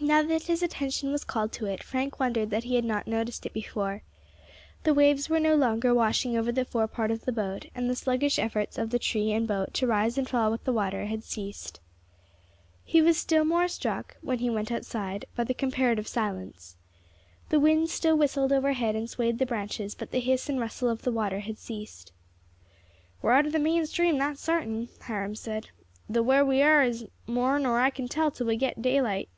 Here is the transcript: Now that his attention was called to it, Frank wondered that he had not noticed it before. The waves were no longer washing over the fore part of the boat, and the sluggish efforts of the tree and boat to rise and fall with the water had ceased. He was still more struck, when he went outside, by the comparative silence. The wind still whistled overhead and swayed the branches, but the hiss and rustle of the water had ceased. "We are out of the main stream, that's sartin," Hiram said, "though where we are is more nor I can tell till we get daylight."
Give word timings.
Now 0.00 0.22
that 0.22 0.42
his 0.48 0.62
attention 0.62 1.10
was 1.12 1.24
called 1.24 1.50
to 1.52 1.64
it, 1.66 1.82
Frank 1.82 2.20
wondered 2.20 2.50
that 2.50 2.64
he 2.64 2.74
had 2.74 2.84
not 2.84 3.06
noticed 3.06 3.46
it 3.46 3.54
before. 3.54 4.02
The 4.82 4.92
waves 4.92 5.30
were 5.30 5.40
no 5.40 5.54
longer 5.54 5.94
washing 5.94 6.36
over 6.36 6.52
the 6.52 6.66
fore 6.66 6.88
part 6.88 7.10
of 7.10 7.24
the 7.24 7.32
boat, 7.32 7.66
and 7.74 7.88
the 7.88 7.96
sluggish 7.96 8.38
efforts 8.38 8.76
of 8.76 8.90
the 8.90 8.98
tree 8.98 9.32
and 9.32 9.48
boat 9.48 9.72
to 9.74 9.86
rise 9.86 10.18
and 10.18 10.28
fall 10.28 10.50
with 10.50 10.64
the 10.64 10.74
water 10.74 11.06
had 11.06 11.24
ceased. 11.24 11.80
He 12.84 13.00
was 13.00 13.16
still 13.16 13.46
more 13.46 13.66
struck, 13.66 14.18
when 14.20 14.40
he 14.40 14.50
went 14.50 14.70
outside, 14.70 15.24
by 15.36 15.44
the 15.44 15.54
comparative 15.54 16.08
silence. 16.08 16.76
The 17.48 17.60
wind 17.60 17.88
still 17.88 18.18
whistled 18.18 18.52
overhead 18.52 18.94
and 18.96 19.08
swayed 19.08 19.38
the 19.38 19.46
branches, 19.46 19.94
but 19.94 20.10
the 20.10 20.20
hiss 20.20 20.50
and 20.50 20.60
rustle 20.60 20.90
of 20.90 21.00
the 21.02 21.12
water 21.12 21.38
had 21.40 21.56
ceased. 21.56 22.12
"We 23.22 23.30
are 23.30 23.32
out 23.32 23.46
of 23.46 23.52
the 23.52 23.58
main 23.58 23.86
stream, 23.86 24.18
that's 24.18 24.42
sartin," 24.42 24.90
Hiram 25.02 25.36
said, 25.36 25.70
"though 26.10 26.20
where 26.22 26.44
we 26.44 26.60
are 26.60 26.82
is 26.82 27.06
more 27.26 27.58
nor 27.58 27.80
I 27.80 27.88
can 27.88 28.06
tell 28.06 28.30
till 28.30 28.46
we 28.48 28.56
get 28.58 28.82
daylight." 28.82 29.30